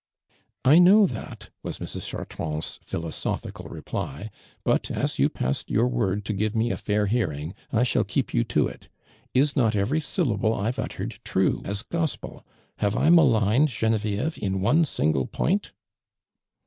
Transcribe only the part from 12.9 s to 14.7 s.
I maligneil Oenovieve in